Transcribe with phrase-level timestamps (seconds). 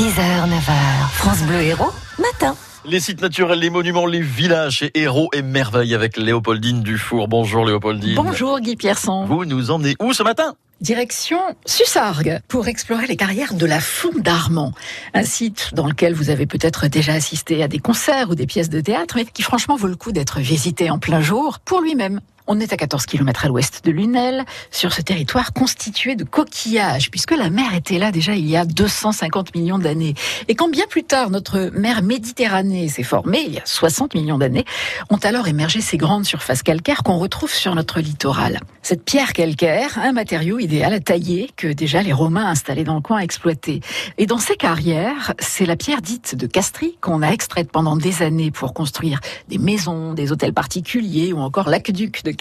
[0.00, 2.56] 6h, 9h, France Bleu Héros, matin.
[2.86, 7.28] Les sites naturels, les monuments, les villages chez Héros et Merveilles avec Léopoldine Dufour.
[7.28, 8.14] Bonjour Léopoldine.
[8.14, 9.26] Bonjour Guy Pierson.
[9.26, 10.54] Vous nous emmenez où ce matin?
[10.80, 14.72] Direction Sussargues pour explorer les carrières de la Fonde d'Armand,
[15.12, 18.70] un site dans lequel vous avez peut-être déjà assisté à des concerts ou des pièces
[18.70, 22.22] de théâtre, mais qui franchement vaut le coup d'être visité en plein jour pour lui-même.
[22.52, 27.08] On est à 14 km à l'ouest de Lunel, sur ce territoire constitué de coquillages,
[27.08, 30.14] puisque la mer était là déjà il y a 250 millions d'années.
[30.48, 34.36] Et quand bien plus tard notre mer Méditerranée s'est formée, il y a 60 millions
[34.36, 34.64] d'années,
[35.10, 38.58] ont alors émergé ces grandes surfaces calcaires qu'on retrouve sur notre littoral.
[38.82, 43.00] Cette pierre calcaire, un matériau idéal à tailler que déjà les Romains installés dans le
[43.00, 43.78] coin exploitaient.
[44.18, 48.22] Et dans ces carrières, c'est la pierre dite de Castries qu'on a extraite pendant des
[48.22, 52.39] années pour construire des maisons, des hôtels particuliers ou encore l'aqueduc de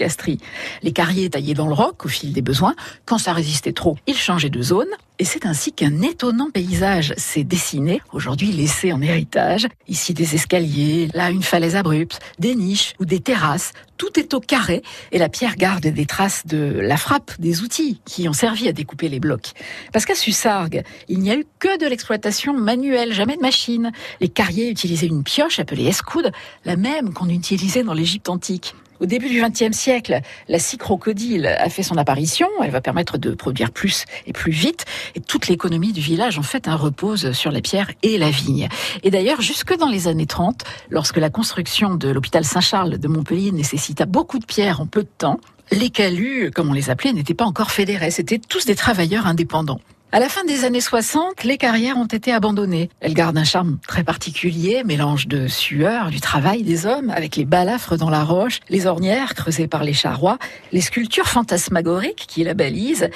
[0.82, 2.76] Les carriers taillés dans le roc au fil des besoins.
[3.06, 4.88] Quand ça résistait trop, ils changeaient de zone.
[5.22, 9.68] Et c'est ainsi qu'un étonnant paysage s'est dessiné, aujourd'hui laissé en héritage.
[9.90, 13.74] Ici des escaliers, là une falaise abrupte, des niches ou des terrasses.
[13.98, 18.00] Tout est au carré et la pierre garde des traces de la frappe des outils
[18.06, 19.52] qui ont servi à découper les blocs.
[19.92, 23.92] Parce qu'à Sussargues, il n'y a eu que de l'exploitation manuelle, jamais de machine.
[24.22, 26.32] Les carriers utilisaient une pioche appelée escoude,
[26.64, 28.74] la même qu'on utilisait dans l'Égypte antique.
[29.00, 30.20] Au début du XXe siècle,
[30.50, 32.50] la scie crocodile a fait son apparition.
[32.62, 34.86] Elle va permettre de produire plus et plus vite.
[35.16, 38.68] Et toute l'économie du village, en fait, un repose sur la pierre et la vigne.
[39.04, 43.52] Et d'ailleurs, jusque dans les années 30, lorsque la construction de l'hôpital Saint-Charles de Montpellier
[43.52, 45.40] nécessita beaucoup de pierres en peu de temps,
[45.72, 48.12] les calus, comme on les appelait, n'étaient pas encore fédérés.
[48.12, 49.80] C'étaient tous des travailleurs indépendants.
[50.12, 52.90] À la fin des années 60, les carrières ont été abandonnées.
[53.00, 57.46] Elles gardent un charme très particulier, mélange de sueur, du travail des hommes, avec les
[57.46, 60.40] balafres dans la roche, les ornières creusées par les charrois,
[60.72, 63.12] les sculptures fantasmagoriques qui la balisent,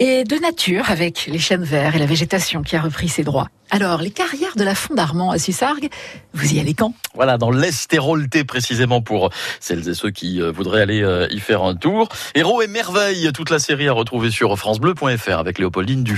[0.00, 3.50] et de nature avec les chênes verts et la végétation qui a repris ses droits.
[3.70, 5.90] Alors, les carrières de la Fond d'Armand à Sussargues,
[6.32, 6.94] vous y allez quand?
[7.14, 9.28] Voilà, dans l'Estérolté précisément pour
[9.60, 12.08] celles et ceux qui euh, voudraient aller euh, y faire un tour.
[12.34, 16.16] Héros et Merveilles, toute la série à retrouver sur francebleu.fr avec Léopoldine Dufort.